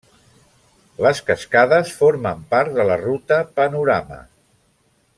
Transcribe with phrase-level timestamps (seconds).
[1.07, 4.19] Les cascades formen part de la Ruta Panorama.